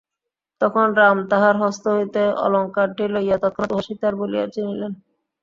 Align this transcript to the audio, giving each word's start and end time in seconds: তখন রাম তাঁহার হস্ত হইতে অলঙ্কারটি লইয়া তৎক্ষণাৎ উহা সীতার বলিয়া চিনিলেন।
তখন 0.61 0.87
রাম 0.99 1.17
তাঁহার 1.29 1.55
হস্ত 1.63 1.83
হইতে 1.95 2.21
অলঙ্কারটি 2.45 3.05
লইয়া 3.13 3.37
তৎক্ষণাৎ 3.37 3.71
উহা 3.71 3.85
সীতার 3.87 4.13
বলিয়া 4.21 4.45
চিনিলেন। 4.53 4.91